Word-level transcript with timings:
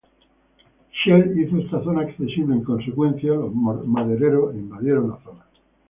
Shell 0.89 1.39
hizo 1.39 1.59
esta 1.59 1.83
zona 1.83 2.01
accesible 2.01 2.55
y 2.55 2.57
en 2.57 2.63
consecuencia 2.63 3.33
los 3.33 3.53
madereros 3.53 4.55
invadieron 4.55 5.09
la 5.11 5.19
zona. 5.23 5.45